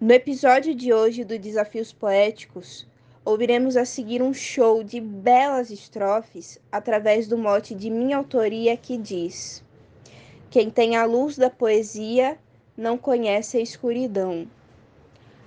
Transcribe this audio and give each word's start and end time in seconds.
No 0.00 0.14
episódio 0.14 0.74
de 0.74 0.94
hoje 0.94 1.24
do 1.24 1.38
Desafios 1.38 1.92
Poéticos, 1.92 2.86
ouviremos 3.22 3.76
a 3.76 3.84
seguir 3.84 4.22
um 4.22 4.32
show 4.32 4.82
de 4.82 4.98
belas 4.98 5.70
estrofes 5.70 6.58
através 6.72 7.28
do 7.28 7.36
mote 7.36 7.74
de 7.74 7.90
minha 7.90 8.16
autoria 8.16 8.78
que 8.78 8.96
diz: 8.96 9.62
Quem 10.48 10.70
tem 10.70 10.96
a 10.96 11.04
luz 11.04 11.36
da 11.36 11.50
poesia 11.50 12.38
não 12.74 12.96
conhece 12.96 13.58
a 13.58 13.60
escuridão. 13.60 14.48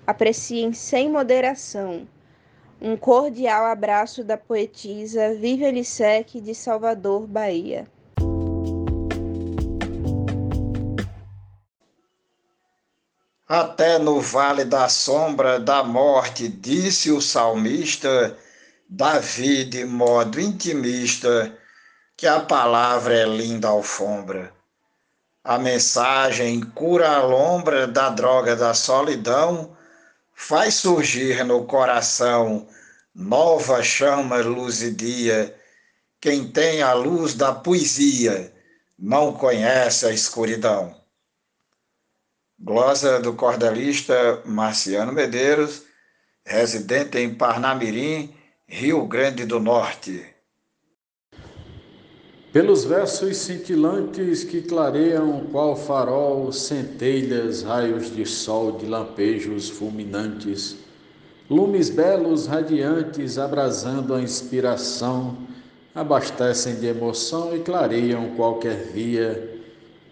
Apreciem 0.06 0.72
sem 0.72 1.10
moderação. 1.10 2.08
Um 2.80 2.96
cordial 2.96 3.66
abraço 3.66 4.24
da 4.24 4.38
poetisa 4.38 5.34
Vivian 5.34 5.72
Lissec 5.72 6.40
de 6.40 6.54
Salvador, 6.54 7.26
Bahia. 7.26 7.88
Até 13.56 14.00
no 14.00 14.20
vale 14.20 14.66
da 14.66 14.90
sombra 14.90 15.60
da 15.60 15.84
morte, 15.84 16.48
disse 16.48 17.12
o 17.12 17.22
salmista 17.22 18.36
Davi 18.90 19.64
de 19.64 19.86
modo 19.86 20.42
intimista, 20.42 21.56
que 22.18 22.26
a 22.26 22.40
palavra 22.40 23.14
é 23.14 23.26
linda 23.28 23.68
alfombra. 23.68 24.52
A 25.44 25.60
mensagem 25.60 26.62
cura 26.62 27.08
a 27.08 27.22
lombra 27.22 27.86
da 27.86 28.10
droga 28.10 28.56
da 28.56 28.74
solidão, 28.74 29.78
faz 30.34 30.74
surgir 30.74 31.46
no 31.46 31.64
coração 31.66 32.66
nova 33.14 33.84
chama, 33.84 34.38
luz 34.38 34.82
e 34.82 34.90
dia. 34.90 35.56
Quem 36.20 36.48
tem 36.48 36.82
a 36.82 36.94
luz 36.94 37.36
da 37.36 37.54
poesia 37.54 38.52
não 38.98 39.32
conhece 39.32 40.08
a 40.08 40.12
escuridão. 40.12 41.03
Glosa 42.66 43.20
do 43.20 43.34
cordelista 43.34 44.42
Marciano 44.46 45.12
Medeiros, 45.12 45.84
residente 46.46 47.18
em 47.18 47.36
Parnamirim, 47.36 48.34
Rio 48.66 49.06
Grande 49.06 49.46
do 49.46 49.60
Norte. 49.60 50.26
Pelos 52.54 52.86
versos 52.86 53.36
cintilantes 53.36 54.46
que 54.46 54.62
clareiam 54.62 55.46
qual 55.52 55.76
farol, 55.76 56.54
centelhas, 56.54 57.64
raios 57.64 58.16
de 58.16 58.26
sol, 58.26 58.72
de 58.72 58.86
lampejos 58.86 59.70
fulminantes, 59.70 60.78
lumes 61.50 61.90
belos, 61.90 62.48
radiantes, 62.48 63.38
abrasando 63.38 64.14
a 64.14 64.22
inspiração, 64.22 65.38
abastecem 65.94 66.76
de 66.76 66.86
emoção 66.86 67.54
e 67.54 67.60
clareiam 67.60 68.38
qualquer 68.38 68.86
via 68.94 69.53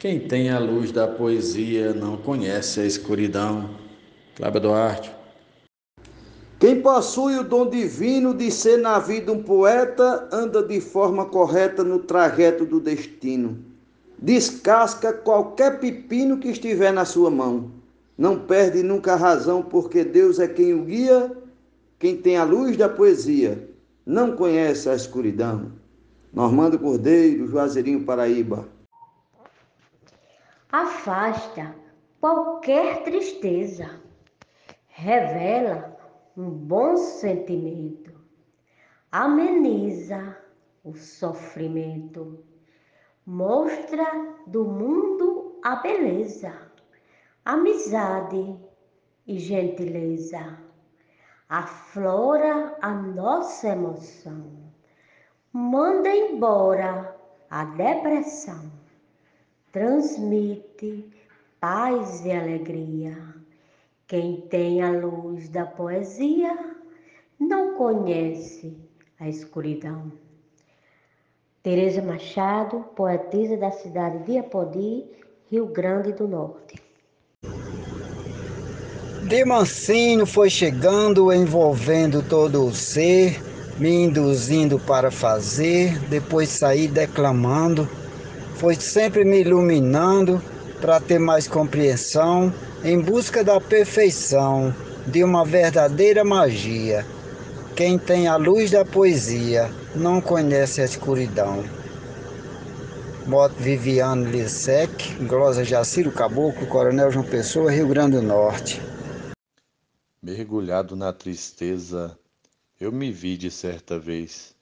quem 0.01 0.19
tem 0.19 0.49
a 0.49 0.57
luz 0.57 0.91
da 0.91 1.07
poesia 1.07 1.93
não 1.93 2.17
conhece 2.17 2.79
a 2.79 2.85
escuridão. 2.87 3.69
Cláudio 4.35 4.61
Duarte. 4.61 5.15
Quem 6.59 6.81
possui 6.81 7.37
o 7.37 7.43
dom 7.43 7.69
divino 7.69 8.33
de 8.33 8.49
ser 8.49 8.77
na 8.77 8.97
vida 8.97 9.31
um 9.31 9.43
poeta, 9.43 10.27
anda 10.31 10.63
de 10.63 10.81
forma 10.81 11.25
correta 11.25 11.83
no 11.83 11.99
trajeto 11.99 12.65
do 12.65 12.79
destino. 12.79 13.59
Descasca 14.17 15.13
qualquer 15.13 15.79
pepino 15.79 16.39
que 16.39 16.47
estiver 16.47 16.91
na 16.91 17.05
sua 17.05 17.29
mão. 17.29 17.69
Não 18.17 18.39
perde 18.39 18.81
nunca 18.81 19.13
a 19.13 19.17
razão, 19.17 19.61
porque 19.61 20.03
Deus 20.03 20.39
é 20.39 20.47
quem 20.47 20.73
o 20.73 20.83
guia. 20.83 21.31
Quem 21.99 22.17
tem 22.17 22.37
a 22.37 22.43
luz 22.43 22.75
da 22.75 22.89
poesia 22.89 23.69
não 24.03 24.35
conhece 24.35 24.89
a 24.89 24.95
escuridão. 24.95 25.71
Normando 26.33 26.79
Cordeiro, 26.79 27.45
Juazeirinho, 27.45 28.03
Paraíba 28.03 28.80
afasta 30.71 31.75
qualquer 32.21 33.03
tristeza, 33.03 34.01
revela 34.87 35.97
um 36.37 36.49
bom 36.49 36.95
sentimento, 36.95 38.13
ameniza 39.11 40.37
o 40.83 40.93
sofrimento, 40.93 42.45
mostra 43.25 44.05
do 44.47 44.63
mundo 44.63 45.59
a 45.61 45.75
beleza, 45.75 46.71
amizade 47.43 48.57
e 49.27 49.39
gentileza, 49.39 50.57
aflora 51.49 52.77
a 52.81 52.93
nossa 52.93 53.67
emoção, 53.67 54.71
manda 55.51 56.07
embora 56.15 57.13
a 57.49 57.65
depressão 57.65 58.80
transmite 59.71 61.05
paz 61.59 62.25
e 62.25 62.31
alegria. 62.31 63.17
Quem 64.07 64.41
tem 64.49 64.81
a 64.81 64.91
luz 64.91 65.47
da 65.47 65.65
poesia 65.65 66.57
não 67.39 67.75
conhece 67.75 68.77
a 69.19 69.29
escuridão. 69.29 70.11
Tereza 71.63 72.01
Machado, 72.01 72.79
poetisa 72.95 73.55
da 73.55 73.71
cidade 73.71 74.25
de 74.25 74.37
Apodi, 74.37 75.05
Rio 75.49 75.67
Grande 75.67 76.11
do 76.11 76.27
Norte. 76.27 76.81
De 79.27 79.45
mansinho 79.45 80.25
foi 80.25 80.49
chegando, 80.49 81.31
envolvendo 81.31 82.21
todo 82.27 82.65
o 82.65 82.73
ser, 82.73 83.39
me 83.79 83.89
induzindo 83.89 84.77
para 84.79 85.09
fazer, 85.09 85.97
depois 86.09 86.49
saí 86.49 86.87
declamando 86.87 87.87
foi 88.61 88.75
sempre 88.75 89.25
me 89.25 89.41
iluminando 89.41 90.39
para 90.79 90.99
ter 90.99 91.17
mais 91.17 91.47
compreensão 91.47 92.53
em 92.83 93.01
busca 93.01 93.43
da 93.43 93.59
perfeição 93.59 94.71
de 95.07 95.23
uma 95.23 95.43
verdadeira 95.43 96.23
magia. 96.23 97.03
Quem 97.75 97.97
tem 97.97 98.27
a 98.27 98.35
luz 98.35 98.69
da 98.69 98.85
poesia 98.85 99.67
não 99.95 100.21
conhece 100.21 100.79
a 100.79 100.85
escuridão. 100.85 101.63
Moto 103.25 103.55
Viviane 103.55 104.25
Lissec, 104.25 105.11
Glosa 105.25 105.63
Jaciro 105.63 106.11
Caboclo, 106.11 106.67
Coronel 106.67 107.09
João 107.09 107.25
Pessoa, 107.25 107.71
Rio 107.71 107.87
Grande 107.87 108.17
do 108.17 108.21
Norte. 108.21 108.79
Mergulhado 110.21 110.95
na 110.95 111.11
tristeza, 111.11 112.15
eu 112.79 112.91
me 112.91 113.11
vi 113.11 113.37
de 113.37 113.49
certa 113.49 113.97
vez, 113.97 114.53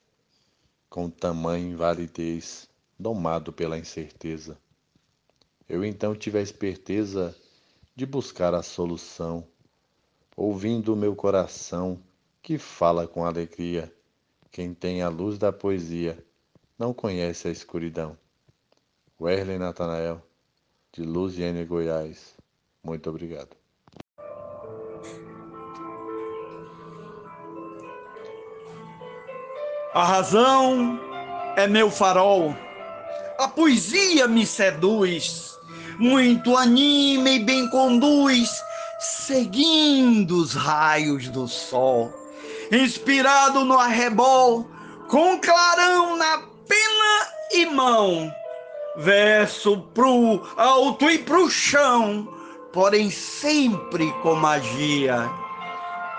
com 0.90 1.10
tamanho 1.10 1.74
invalidez 1.74 2.70
domado 3.00 3.54
pela 3.54 3.78
incerteza. 3.78 4.58
Eu 5.68 5.86
então 5.86 6.14
tive 6.14 6.38
a 6.38 6.42
esperteza 6.42 7.34
de 7.96 8.06
buscar 8.06 8.54
a 8.54 8.62
solução, 8.62 9.48
ouvindo 10.36 10.94
o 10.94 10.98
meu 10.98 11.16
coração 11.16 12.02
que 12.42 12.58
fala 12.58 13.08
com 13.08 13.26
alegria. 13.26 13.94
Quem 14.52 14.74
tem 14.74 15.02
a 15.02 15.08
luz 15.08 15.38
da 15.38 15.54
poesia 15.54 16.22
não 16.78 16.94
conhece 16.94 17.48
a 17.48 17.52
escuridão. 17.52 18.18
Werley 19.22 19.58
Natanael, 19.58 20.22
de 20.92 21.04
Luziane, 21.04 21.64
Goiás. 21.66 22.36
Muito 22.84 23.10
obrigado. 23.10 23.56
A 29.94 30.06
razão 30.06 31.00
é 31.58 31.68
meu 31.68 31.92
farol 31.92 32.56
a 33.40 33.48
poesia 33.48 34.28
me 34.28 34.46
seduz, 34.46 35.58
muito 35.98 36.58
anima 36.58 37.30
e 37.30 37.40
bem 37.40 37.70
conduz, 37.70 38.62
seguindo 39.00 40.42
os 40.42 40.54
raios 40.54 41.30
do 41.30 41.48
sol. 41.48 42.14
Inspirado 42.70 43.64
no 43.64 43.80
arrebol, 43.80 44.70
com 45.08 45.40
clarão 45.40 46.18
na 46.18 46.40
pena 46.68 47.28
e 47.54 47.66
mão, 47.68 48.30
verso 48.98 49.80
pro 49.94 50.46
alto 50.58 51.10
e 51.10 51.18
pro 51.20 51.50
chão, 51.50 52.28
porém 52.74 53.10
sempre 53.10 54.12
com 54.22 54.36
magia. 54.36 55.30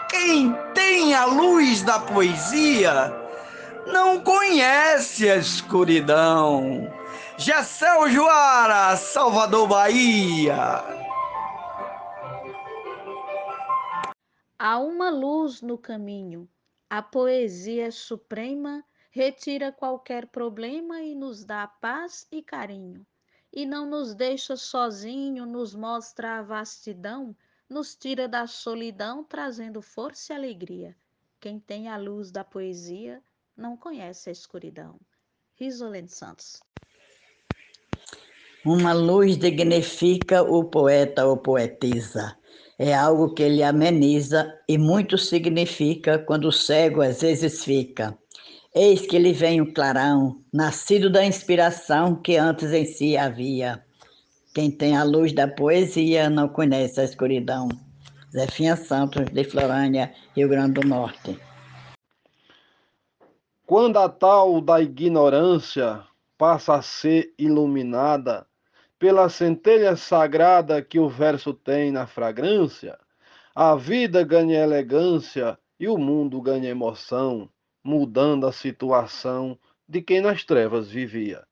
Quem 0.08 0.56
tem 0.72 1.14
a 1.14 1.26
luz 1.26 1.82
da 1.82 1.98
poesia 1.98 3.14
não 3.86 4.20
conhece 4.20 5.28
a 5.28 5.36
escuridão. 5.36 6.99
Gessel 7.40 8.06
Joara, 8.10 8.94
Salvador, 8.98 9.66
Bahia. 9.66 10.84
Há 14.58 14.78
uma 14.78 15.08
luz 15.08 15.62
no 15.62 15.78
caminho. 15.78 16.46
A 16.90 17.00
poesia 17.00 17.90
suprema 17.90 18.84
retira 19.10 19.72
qualquer 19.72 20.26
problema 20.26 21.00
e 21.00 21.14
nos 21.14 21.42
dá 21.42 21.66
paz 21.66 22.26
e 22.30 22.42
carinho. 22.42 23.06
E 23.50 23.64
não 23.64 23.88
nos 23.88 24.14
deixa 24.14 24.54
sozinho, 24.54 25.46
nos 25.46 25.74
mostra 25.74 26.40
a 26.40 26.42
vastidão, 26.42 27.34
nos 27.70 27.94
tira 27.94 28.28
da 28.28 28.46
solidão, 28.46 29.24
trazendo 29.24 29.80
força 29.80 30.34
e 30.34 30.36
alegria. 30.36 30.94
Quem 31.40 31.58
tem 31.58 31.88
a 31.88 31.96
luz 31.96 32.30
da 32.30 32.44
poesia 32.44 33.22
não 33.56 33.78
conhece 33.78 34.28
a 34.28 34.32
escuridão. 34.32 35.00
Risolene 35.54 36.06
Santos. 36.06 36.60
Uma 38.64 38.92
luz 38.92 39.38
dignifica 39.38 40.42
o 40.42 40.62
poeta 40.64 41.24
ou 41.24 41.38
poetisa. 41.38 42.36
É 42.78 42.94
algo 42.94 43.32
que 43.32 43.42
ele 43.42 43.62
ameniza 43.62 44.52
e 44.68 44.76
muito 44.76 45.16
significa 45.16 46.18
quando 46.18 46.48
o 46.48 46.52
cego 46.52 47.00
às 47.00 47.22
vezes 47.22 47.64
fica. 47.64 48.14
Eis 48.74 49.06
que 49.06 49.18
lhe 49.18 49.32
vem 49.32 49.62
o 49.62 49.72
clarão, 49.72 50.44
nascido 50.52 51.08
da 51.08 51.24
inspiração 51.24 52.14
que 52.14 52.36
antes 52.36 52.70
em 52.70 52.84
si 52.84 53.16
havia. 53.16 53.82
Quem 54.54 54.70
tem 54.70 54.94
a 54.94 55.04
luz 55.04 55.32
da 55.32 55.48
poesia 55.48 56.28
não 56.28 56.46
conhece 56.46 57.00
a 57.00 57.04
escuridão. 57.04 57.66
Zefinha 58.30 58.76
Santos, 58.76 59.24
de 59.32 59.42
Florânia, 59.42 60.12
Rio 60.36 60.50
Grande 60.50 60.74
do 60.74 60.86
Norte. 60.86 61.40
Quando 63.66 63.98
a 63.98 64.08
tal 64.08 64.60
da 64.60 64.82
ignorância 64.82 66.02
passa 66.36 66.74
a 66.74 66.82
ser 66.82 67.32
iluminada 67.38 68.49
pela 69.00 69.30
centelha 69.30 69.96
sagrada 69.96 70.82
que 70.82 70.98
o 70.98 71.08
verso 71.08 71.54
tem 71.54 71.90
na 71.90 72.06
fragrância, 72.06 72.98
a 73.54 73.74
vida 73.74 74.22
ganha 74.22 74.62
elegância 74.62 75.58
e 75.80 75.88
o 75.88 75.96
mundo 75.96 76.38
ganha 76.42 76.68
emoção, 76.68 77.48
mudando 77.82 78.46
a 78.46 78.52
situação 78.52 79.58
de 79.88 80.02
quem 80.02 80.20
nas 80.20 80.44
trevas 80.44 80.90
vivia. 80.90 81.42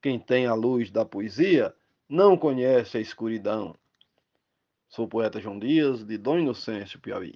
Quem 0.00 0.18
tem 0.18 0.46
a 0.46 0.54
luz 0.54 0.90
da 0.90 1.04
poesia 1.04 1.74
não 2.08 2.34
conhece 2.34 2.96
a 2.96 3.00
escuridão. 3.00 3.74
Sou 4.88 5.04
o 5.04 5.08
poeta 5.08 5.38
João 5.38 5.58
Dias, 5.58 6.02
de 6.02 6.16
Dom 6.16 6.38
Inocêncio, 6.38 6.98
Piauí. 6.98 7.34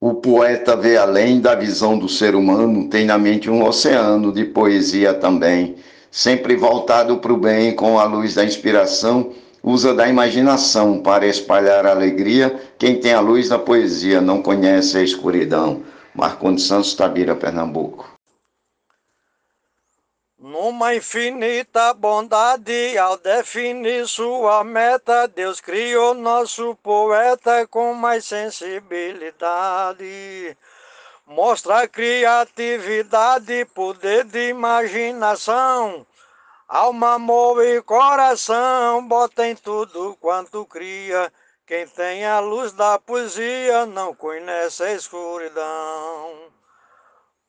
O 0.00 0.14
poeta 0.14 0.76
vê 0.76 0.96
além 0.96 1.40
da 1.40 1.54
visão 1.54 1.96
do 1.96 2.08
ser 2.08 2.34
humano, 2.34 2.90
tem 2.90 3.06
na 3.06 3.16
mente 3.16 3.48
um 3.48 3.64
oceano 3.64 4.32
de 4.32 4.44
poesia 4.44 5.14
também, 5.14 5.76
sempre 6.14 6.54
voltado 6.54 7.18
para 7.18 7.32
o 7.32 7.36
bem 7.36 7.74
com 7.74 7.98
a 7.98 8.04
luz 8.04 8.36
da 8.36 8.44
inspiração, 8.44 9.34
usa 9.60 9.92
da 9.92 10.08
imaginação 10.08 11.02
para 11.02 11.26
espalhar 11.26 11.84
alegria. 11.84 12.56
Quem 12.78 13.00
tem 13.00 13.12
a 13.12 13.18
luz 13.18 13.48
da 13.48 13.58
poesia 13.58 14.20
não 14.20 14.40
conhece 14.40 14.96
a 14.96 15.02
escuridão. 15.02 15.82
Marcondes 16.14 16.68
Santos, 16.68 16.94
Tabira, 16.94 17.34
Pernambuco. 17.34 18.08
Numa 20.38 20.94
infinita 20.94 21.92
bondade, 21.92 22.96
ao 22.96 23.18
definir 23.18 24.06
sua 24.06 24.62
meta, 24.62 25.26
Deus 25.26 25.60
criou 25.60 26.14
nosso 26.14 26.76
poeta 26.76 27.66
com 27.66 27.92
mais 27.92 28.24
sensibilidade. 28.24 30.56
Mostra 31.26 31.88
criatividade, 31.88 33.64
poder 33.66 34.24
de 34.24 34.50
imaginação, 34.50 36.06
alma, 36.68 37.14
amor 37.14 37.64
e 37.64 37.80
coração, 37.80 39.08
bota 39.08 39.48
em 39.48 39.56
tudo 39.56 40.14
quanto 40.16 40.66
cria. 40.66 41.32
Quem 41.66 41.88
tem 41.88 42.26
a 42.26 42.40
luz 42.40 42.72
da 42.72 42.98
poesia 42.98 43.86
não 43.86 44.14
conhece 44.14 44.82
a 44.82 44.92
escuridão. 44.92 46.52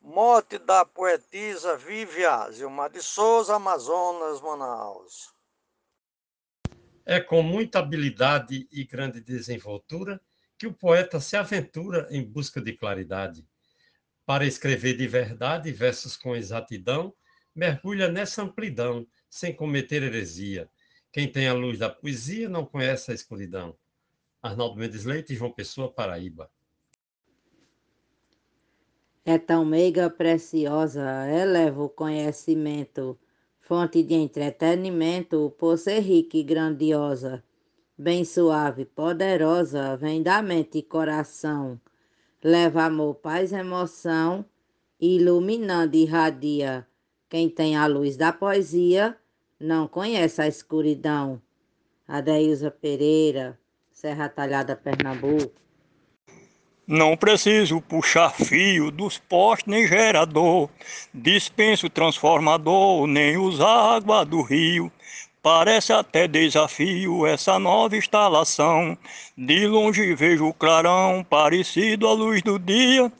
Morte 0.01 0.57
da 0.57 0.85
poetisa 0.85 1.75
Vívia 1.75 2.49
Zilmar 2.51 2.89
de 2.89 3.03
Souza, 3.03 3.55
Amazonas, 3.55 4.39
Manaus. 4.39 5.33
É 7.05 7.19
com 7.19 7.43
muita 7.43 7.79
habilidade 7.79 8.69
e 8.71 8.85
grande 8.85 9.19
desenvoltura 9.19 10.21
que 10.57 10.65
o 10.65 10.73
poeta 10.73 11.19
se 11.19 11.35
aventura 11.35 12.07
em 12.09 12.23
busca 12.23 12.61
de 12.61 12.71
claridade. 12.71 13.45
Para 14.25 14.45
escrever 14.45 14.97
de 14.97 15.07
verdade 15.07 15.71
versos 15.71 16.17
com 16.17 16.35
exatidão, 16.35 17.13
mergulha 17.53 18.09
nessa 18.09 18.41
amplidão, 18.41 19.05
sem 19.29 19.53
cometer 19.53 20.01
heresia. 20.01 20.69
Quem 21.11 21.31
tem 21.31 21.47
a 21.47 21.53
luz 21.53 21.77
da 21.77 21.89
poesia 21.89 22.49
não 22.49 22.65
conhece 22.65 23.11
a 23.11 23.13
escuridão. 23.13 23.77
Arnaldo 24.41 24.77
Mendes 24.77 25.05
Leite, 25.05 25.35
João 25.35 25.51
Pessoa, 25.51 25.91
Paraíba. 25.91 26.49
É 29.23 29.37
tão 29.37 29.63
meiga, 29.63 30.09
preciosa, 30.09 31.27
eleva 31.27 31.83
o 31.83 31.89
conhecimento, 31.89 33.17
fonte 33.59 34.03
de 34.03 34.13
entretenimento, 34.13 35.55
por 35.57 35.77
ser 35.77 35.99
rica 35.99 36.37
e 36.37 36.43
grandiosa. 36.43 37.43
Bem 37.97 38.25
suave, 38.25 38.85
poderosa, 38.85 39.95
vem 39.97 40.21
da 40.21 40.41
mente 40.41 40.79
e 40.79 40.83
coração. 40.83 41.79
Leva 42.47 42.83
amor, 42.83 43.15
paz, 43.15 43.51
emoção, 43.51 44.45
iluminando 45.01 45.95
e 45.95 46.03
irradia. 46.03 46.85
Quem 47.27 47.49
tem 47.49 47.75
a 47.75 47.87
luz 47.87 48.15
da 48.15 48.31
poesia 48.31 49.17
não 49.59 49.87
conhece 49.87 50.43
a 50.43 50.47
escuridão. 50.47 51.41
Adeilza 52.07 52.69
Pereira, 52.69 53.57
Serra 53.91 54.29
Talhada, 54.29 54.75
Pernambuco. 54.75 55.59
Não 56.85 57.17
preciso 57.17 57.81
puxar 57.81 58.29
fio 58.29 58.91
dos 58.91 59.17
postes 59.17 59.65
nem 59.65 59.87
gerador, 59.87 60.69
dispenso 61.11 61.89
transformador, 61.89 63.07
nem 63.07 63.37
usar 63.37 63.95
água 63.95 64.23
do 64.23 64.43
rio. 64.43 64.91
Parece 65.45 65.93
até 65.93 66.27
desafio 66.27 67.23
essa 67.27 67.59
nova 67.59 67.95
instalação. 67.95 68.97
De 69.37 69.67
longe 69.67 70.15
vejo 70.15 70.47
o 70.47 70.53
clarão, 70.55 71.23
parecido 71.23 72.07
à 72.07 72.13
luz 72.13 72.41
do 72.41 72.57
dia. 72.57 73.11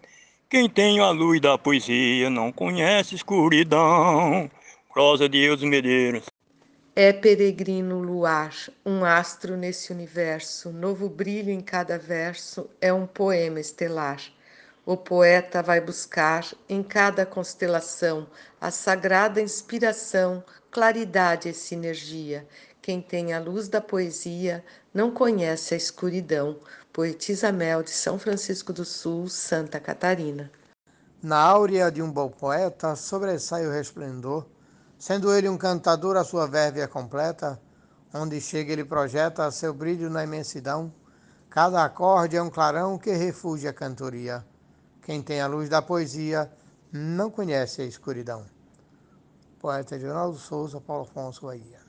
Quem 0.50 0.68
tem 0.68 1.00
a 1.00 1.12
luz 1.12 1.40
da 1.40 1.56
poesia 1.56 2.28
não 2.32 2.52
conhece 2.52 3.14
escuridão. 3.14 4.50
Prosa 4.92 5.30
de 5.30 5.38
Eudes 5.38 5.70
Medeiros. 5.70 6.26
É 6.96 7.14
peregrino 7.14 8.00
luar, 8.00 8.56
um 8.84 9.06
astro 9.06 9.56
nesse 9.56 9.94
universo, 9.94 10.72
novo 10.72 11.08
brilho 11.08 11.52
em 11.52 11.62
cada 11.62 12.00
verso, 12.00 12.68
é 12.82 12.92
um 12.92 13.06
poema 13.06 13.60
estelar. 13.60 14.20
O 14.86 14.96
poeta 14.96 15.64
vai 15.64 15.82
buscar 15.82 16.46
em 16.70 16.84
cada 16.84 17.26
constelação 17.26 18.28
a 18.62 18.70
sagrada 18.70 19.42
inspiração, 19.42 20.44
claridade 20.70 21.50
e 21.50 21.54
sinergia. 21.54 22.48
Quem 22.82 23.02
tem 23.02 23.34
a 23.34 23.40
luz 23.40 23.68
da 23.68 23.82
poesia 23.82 24.64
não 24.94 25.10
conhece 25.10 25.74
a 25.74 25.78
escuridão. 25.78 26.60
Poetisa 26.94 27.52
Mel 27.52 27.82
de 27.82 27.90
São 27.90 28.20
Francisco 28.20 28.72
do 28.72 28.86
Sul, 28.86 29.28
Santa 29.28 29.80
Catarina. 29.80 30.52
Na 31.22 31.40
áurea 31.40 31.92
de 31.92 32.02
um 32.02 32.12
bom 32.12 32.30
poeta 32.30 32.96
sobressai 32.96 33.66
o 33.66 33.72
resplendor 33.72 34.46
Sendo 34.98 35.34
ele 35.34 35.50
um 35.50 35.58
cantador, 35.58 36.16
a 36.16 36.24
sua 36.24 36.48
verve 36.48 36.80
é 36.80 36.88
completa, 36.88 37.60
onde 38.14 38.40
chega 38.40 38.72
ele 38.72 38.86
projeta 38.86 39.52
seu 39.52 39.74
brilho 39.74 40.10
na 40.10 40.24
imensidão. 40.24 40.92
Cada 41.50 41.84
acorde 41.84 42.38
é 42.38 42.42
um 42.42 42.50
clarão 42.50 42.98
que 42.98 43.12
refugia 43.12 43.70
a 43.70 43.74
cantoria. 43.74 44.46
Quem 45.06 45.22
tem 45.22 45.40
a 45.40 45.46
luz 45.46 45.70
da 45.70 45.84
poesia 45.84 46.52
não 46.92 47.30
conhece 47.30 47.84
a 47.84 47.86
escuridão. 47.86 48.44
Poeta 49.60 50.00
Geraldo 50.00 50.36
Souza, 50.36 50.82
Paulo 50.82 51.04
Afonso 51.04 51.46
Bahia. 51.46 51.86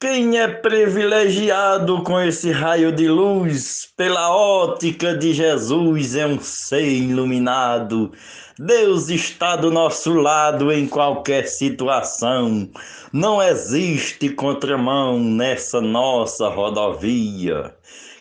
Quem 0.00 0.38
é 0.38 0.48
privilegiado 0.48 2.02
com 2.02 2.20
esse 2.20 2.50
raio 2.50 2.90
de 2.90 3.08
luz, 3.08 3.92
pela 3.96 4.34
ótica 4.34 5.16
de 5.16 5.32
Jesus, 5.32 6.16
é 6.16 6.26
um 6.26 6.40
ser 6.40 6.88
iluminado. 6.88 8.12
Deus 8.58 9.08
está 9.08 9.54
do 9.54 9.70
nosso 9.70 10.14
lado 10.14 10.72
em 10.72 10.88
qualquer 10.88 11.46
situação. 11.46 12.68
Não 13.12 13.40
existe 13.40 14.30
contramão 14.30 15.20
nessa 15.20 15.80
nossa 15.80 16.48
rodovia. 16.48 17.72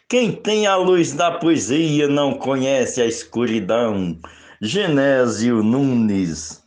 Quem 0.10 0.32
tem 0.32 0.66
a 0.66 0.78
luz 0.78 1.12
da 1.12 1.32
poesia 1.32 2.08
não 2.08 2.36
conhece 2.36 3.02
a 3.02 3.06
escuridão. 3.06 4.18
Genésio 4.62 5.62
Nunes. 5.62 6.64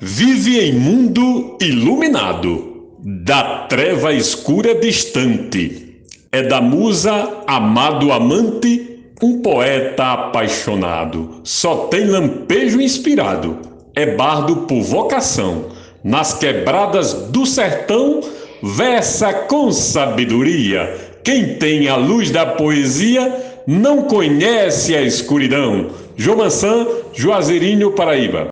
Vive 0.00 0.58
em 0.58 0.72
mundo 0.72 1.56
iluminado 1.60 2.96
da 3.24 3.68
treva 3.68 4.12
escura 4.12 4.74
distante. 4.74 6.02
É 6.32 6.42
da 6.42 6.60
musa 6.60 7.44
amado 7.46 8.10
amante, 8.10 9.04
um 9.22 9.40
poeta 9.40 10.14
apaixonado. 10.14 11.40
Só 11.44 11.86
tem 11.86 12.06
lampejo 12.06 12.80
inspirado. 12.80 13.56
É 13.94 14.16
bardo 14.16 14.66
por 14.66 14.82
vocação. 14.82 15.66
Nas 16.02 16.34
quebradas 16.34 17.14
do 17.30 17.46
sertão, 17.46 18.20
versa 18.64 19.32
com 19.32 19.70
sabedoria. 19.70 21.07
Quem 21.22 21.58
tem 21.58 21.88
a 21.88 21.96
luz 21.96 22.30
da 22.30 22.46
poesia 22.46 23.62
não 23.66 24.04
conhece 24.04 24.96
a 24.96 25.02
escuridão. 25.02 25.90
Jomansan, 26.16 26.86
Juazeirinho, 27.12 27.94
Paraíba. 27.94 28.48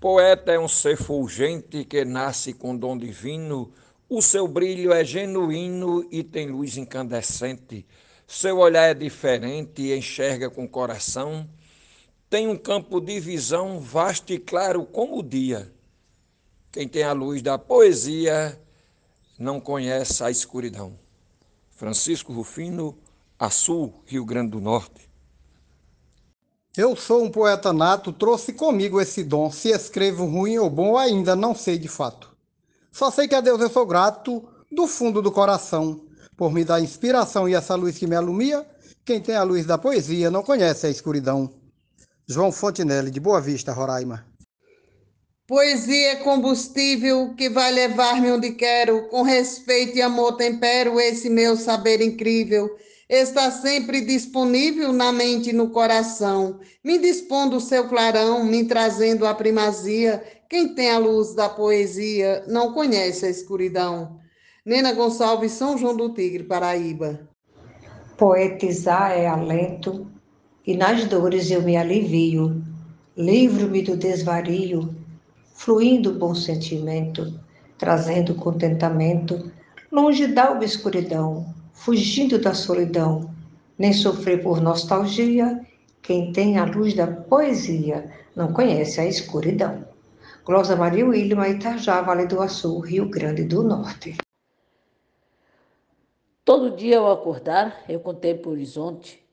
Poeta 0.00 0.50
é 0.50 0.58
um 0.58 0.66
ser 0.66 0.96
fulgente 0.96 1.84
que 1.84 2.04
nasce 2.04 2.52
com 2.52 2.76
dom 2.76 2.98
divino, 2.98 3.72
o 4.08 4.20
seu 4.20 4.48
brilho 4.48 4.92
é 4.92 5.04
genuíno 5.04 6.06
e 6.10 6.22
tem 6.22 6.48
luz 6.48 6.76
incandescente. 6.76 7.86
Seu 8.26 8.58
olhar 8.58 8.90
é 8.90 8.94
diferente 8.94 9.80
e 9.80 9.96
enxerga 9.96 10.50
com 10.50 10.68
coração. 10.68 11.48
Tem 12.28 12.48
um 12.48 12.56
campo 12.56 13.00
de 13.00 13.20
visão 13.20 13.78
vasto 13.78 14.32
e 14.32 14.38
claro 14.38 14.84
como 14.84 15.20
o 15.20 15.22
dia. 15.22 15.70
Quem 16.72 16.88
tem 16.88 17.04
a 17.04 17.12
luz 17.12 17.40
da 17.40 17.56
poesia 17.56 18.58
não 19.38 19.60
conhece 19.60 20.24
a 20.24 20.30
escuridão. 20.30 21.01
Francisco 21.74 22.32
Rufino, 22.32 22.96
Açu, 23.38 23.92
Rio 24.06 24.24
Grande 24.24 24.52
do 24.52 24.60
Norte. 24.60 25.10
Eu 26.76 26.96
sou 26.96 27.22
um 27.22 27.30
poeta 27.30 27.72
nato, 27.72 28.12
trouxe 28.12 28.52
comigo 28.52 29.00
esse 29.00 29.22
dom. 29.22 29.50
Se 29.50 29.70
escrevo 29.70 30.24
ruim 30.24 30.58
ou 30.58 30.70
bom, 30.70 30.96
ainda 30.96 31.36
não 31.36 31.54
sei 31.54 31.78
de 31.78 31.88
fato. 31.88 32.34
Só 32.90 33.10
sei 33.10 33.28
que 33.28 33.34
a 33.34 33.40
Deus 33.40 33.60
eu 33.60 33.68
sou 33.68 33.84
grato, 33.84 34.48
do 34.70 34.86
fundo 34.86 35.20
do 35.20 35.30
coração, 35.30 36.00
por 36.36 36.50
me 36.50 36.64
dar 36.64 36.80
inspiração 36.80 37.48
e 37.48 37.54
essa 37.54 37.74
luz 37.74 37.98
que 37.98 38.06
me 38.06 38.16
alumia. 38.16 38.66
Quem 39.04 39.20
tem 39.20 39.34
a 39.34 39.42
luz 39.42 39.66
da 39.66 39.76
poesia 39.76 40.30
não 40.30 40.42
conhece 40.42 40.86
a 40.86 40.90
escuridão. 40.90 41.52
João 42.26 42.52
Fontinelli, 42.52 43.10
de 43.10 43.20
Boa 43.20 43.40
Vista, 43.40 43.72
Roraima. 43.72 44.24
Poesia 45.52 46.12
é 46.12 46.16
combustível 46.16 47.34
que 47.36 47.50
vai 47.50 47.70
levar-me 47.70 48.32
onde 48.32 48.52
quero, 48.52 49.06
com 49.08 49.20
respeito 49.20 49.98
e 49.98 50.00
amor 50.00 50.32
tempero 50.38 50.98
esse 50.98 51.28
meu 51.28 51.58
saber 51.58 52.00
incrível. 52.00 52.74
Está 53.06 53.50
sempre 53.50 54.00
disponível 54.00 54.94
na 54.94 55.12
mente 55.12 55.50
e 55.50 55.52
no 55.52 55.68
coração, 55.68 56.58
me 56.82 56.98
dispondo 56.98 57.56
o 57.56 57.60
seu 57.60 57.86
clarão, 57.86 58.42
me 58.42 58.64
trazendo 58.64 59.26
a 59.26 59.34
primazia. 59.34 60.24
Quem 60.48 60.74
tem 60.74 60.90
a 60.90 60.96
luz 60.96 61.34
da 61.34 61.50
poesia 61.50 62.42
não 62.48 62.72
conhece 62.72 63.26
a 63.26 63.28
escuridão. 63.28 64.16
Nena 64.64 64.94
Gonçalves, 64.94 65.52
São 65.52 65.76
João 65.76 65.94
do 65.94 66.14
Tigre, 66.14 66.44
Paraíba. 66.44 67.28
Poetizar 68.16 69.12
é 69.12 69.26
alento, 69.26 70.10
e 70.66 70.74
nas 70.74 71.04
dores 71.04 71.50
eu 71.50 71.60
me 71.60 71.76
alivio. 71.76 72.64
Livro-me 73.14 73.82
do 73.82 73.98
desvario 73.98 75.01
fluindo 75.62 76.12
bom 76.12 76.34
sentimento, 76.34 77.38
trazendo 77.78 78.34
contentamento, 78.34 79.52
longe 79.92 80.26
da 80.26 80.50
obscuridão, 80.50 81.54
fugindo 81.72 82.36
da 82.36 82.52
solidão, 82.52 83.32
nem 83.78 83.92
sofrer 83.92 84.42
por 84.42 84.60
nostalgia. 84.60 85.64
Quem 86.02 86.32
tem 86.32 86.58
a 86.58 86.64
luz 86.64 86.94
da 86.94 87.06
poesia 87.06 88.10
não 88.34 88.52
conhece 88.52 89.00
a 89.00 89.06
escuridão. 89.06 89.86
Glosa 90.44 90.74
Maria 90.74 91.06
William, 91.06 91.46
Itajá, 91.46 92.00
Vale 92.00 92.26
do 92.26 92.42
Açu, 92.42 92.80
Rio 92.80 93.08
Grande 93.08 93.44
do 93.44 93.62
Norte. 93.62 94.16
Todo 96.44 96.74
dia 96.74 96.98
ao 96.98 97.12
acordar, 97.12 97.84
eu 97.88 98.00
contemplo 98.00 98.50
o 98.50 98.54
horizonte, 98.54 99.24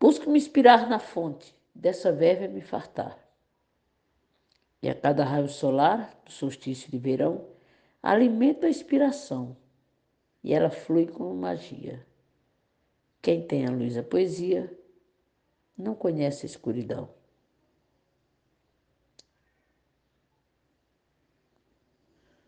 busco 0.00 0.30
me 0.30 0.38
inspirar 0.38 0.88
na 0.88 0.98
fonte, 0.98 1.54
dessa 1.74 2.10
verve 2.10 2.48
me 2.48 2.62
fartar. 2.62 3.19
E 4.82 4.88
a 4.88 4.94
cada 4.94 5.24
raio 5.24 5.48
solar 5.48 6.14
do 6.24 6.32
solstício 6.32 6.90
de 6.90 6.98
verão, 6.98 7.46
alimenta 8.02 8.66
a 8.66 8.70
inspiração 8.70 9.56
e 10.42 10.54
ela 10.54 10.70
flui 10.70 11.06
como 11.06 11.34
magia. 11.34 12.04
Quem 13.20 13.46
tem 13.46 13.66
a 13.66 13.70
luz 13.70 13.94
da 13.94 14.02
poesia 14.02 14.74
não 15.76 15.94
conhece 15.94 16.46
a 16.46 16.48
escuridão. 16.48 17.10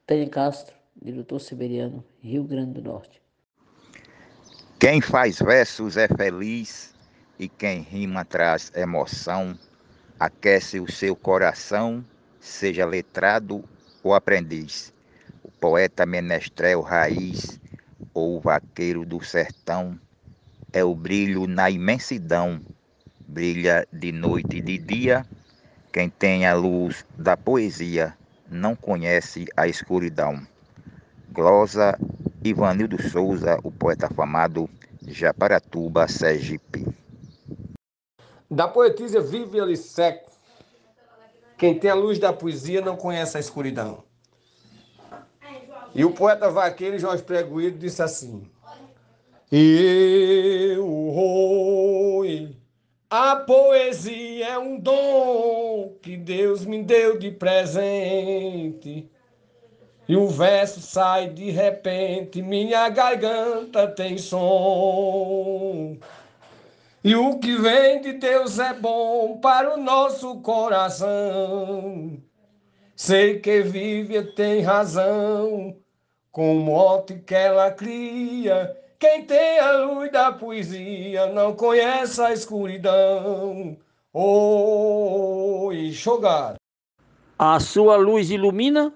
Tânia 0.06 0.28
Castro, 0.28 0.74
de 0.96 1.12
Doutor 1.12 1.40
Siberiano, 1.40 2.04
Rio 2.20 2.44
Grande 2.44 2.80
do 2.80 2.82
Norte. 2.82 3.22
Quem 4.80 5.00
faz 5.00 5.38
versos 5.38 5.96
é 5.96 6.08
feliz 6.08 6.94
e 7.38 7.48
quem 7.48 7.80
rima 7.80 8.24
traz 8.24 8.72
emoção, 8.74 9.56
aquece 10.18 10.80
o 10.80 10.90
seu 10.90 11.14
coração 11.14 12.04
seja 12.42 12.84
letrado 12.84 13.64
ou 14.02 14.12
aprendiz, 14.12 14.92
o 15.44 15.50
poeta 15.50 16.04
menestrel 16.04 16.80
raiz 16.80 17.60
ou 18.12 18.36
o 18.36 18.40
vaqueiro 18.40 19.06
do 19.06 19.24
sertão, 19.24 19.96
é 20.72 20.82
o 20.82 20.94
brilho 20.94 21.46
na 21.46 21.70
imensidão, 21.70 22.60
brilha 23.28 23.86
de 23.92 24.10
noite 24.10 24.56
e 24.56 24.60
de 24.60 24.76
dia. 24.76 25.24
Quem 25.92 26.08
tem 26.08 26.46
a 26.46 26.54
luz 26.54 27.04
da 27.16 27.36
poesia 27.36 28.16
não 28.50 28.74
conhece 28.74 29.46
a 29.56 29.68
escuridão. 29.68 30.44
Glosa 31.30 31.96
Ivanildo 32.42 33.00
Souza, 33.08 33.58
o 33.62 33.70
poeta 33.70 34.06
afamado, 34.06 34.68
Japaratuba, 35.06 36.08
Sergipe. 36.08 36.84
Da 38.50 38.66
poetisa 38.66 39.20
Vivian 39.20 39.74
Seco, 39.76 40.31
quem 41.62 41.78
tem 41.78 41.88
a 41.88 41.94
luz 41.94 42.18
da 42.18 42.32
poesia 42.32 42.80
não 42.80 42.96
conhece 42.96 43.36
a 43.36 43.40
escuridão. 43.40 44.02
E 45.94 46.04
o 46.04 46.10
poeta 46.10 46.50
vaqueiro 46.50 46.98
Jorge 46.98 47.22
Preguido 47.22 47.78
disse 47.78 48.02
assim: 48.02 48.50
Eu, 49.52 50.84
oi, 50.84 52.56
a 53.08 53.36
poesia 53.36 54.48
é 54.48 54.58
um 54.58 54.76
dom 54.76 55.94
que 56.02 56.16
Deus 56.16 56.64
me 56.64 56.82
deu 56.82 57.16
de 57.16 57.30
presente. 57.30 59.08
E 60.08 60.16
o 60.16 60.26
verso 60.26 60.80
sai 60.80 61.28
de 61.28 61.48
repente, 61.48 62.42
minha 62.42 62.88
garganta 62.88 63.86
tem 63.86 64.18
som. 64.18 65.96
E 67.04 67.16
o 67.16 67.36
que 67.40 67.56
vem 67.56 68.00
de 68.00 68.12
Deus 68.12 68.60
é 68.60 68.72
bom 68.72 69.38
para 69.38 69.74
o 69.74 69.76
nosso 69.76 70.36
coração. 70.36 72.16
Sei 72.94 73.40
que 73.40 73.60
Vivian 73.62 74.24
tem 74.36 74.60
razão, 74.60 75.76
com 76.30 76.56
o 76.56 76.60
mote 76.60 77.14
que 77.14 77.34
ela 77.34 77.72
cria. 77.72 78.76
Quem 79.00 79.24
tem 79.24 79.58
a 79.58 79.72
luz 79.78 80.12
da 80.12 80.30
poesia 80.30 81.26
não 81.32 81.56
conhece 81.56 82.20
a 82.22 82.32
escuridão. 82.32 83.76
Oi, 84.12 85.90
jogar. 85.90 86.54
A 87.36 87.58
sua 87.58 87.96
luz 87.96 88.30
ilumina 88.30 88.94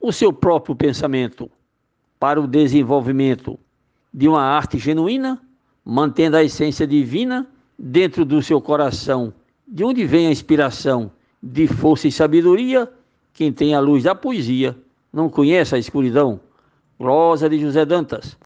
o 0.00 0.12
seu 0.12 0.32
próprio 0.32 0.74
pensamento 0.74 1.48
para 2.18 2.40
o 2.40 2.48
desenvolvimento 2.48 3.56
de 4.12 4.26
uma 4.26 4.42
arte 4.42 4.78
genuína 4.78 5.45
mantendo 5.88 6.36
a 6.36 6.42
essência 6.42 6.84
divina 6.84 7.46
dentro 7.78 8.24
do 8.24 8.42
seu 8.42 8.60
coração. 8.60 9.32
De 9.68 9.84
onde 9.84 10.04
vem 10.04 10.26
a 10.26 10.32
inspiração 10.32 11.12
de 11.40 11.68
força 11.68 12.08
e 12.08 12.12
sabedoria? 12.12 12.92
Quem 13.32 13.52
tem 13.52 13.72
a 13.72 13.78
luz 13.78 14.02
da 14.02 14.12
poesia 14.12 14.76
não 15.12 15.28
conhece 15.28 15.76
a 15.76 15.78
escuridão. 15.78 16.40
Rosa 16.98 17.48
de 17.48 17.60
José 17.60 17.84
Dantas. 17.84 18.34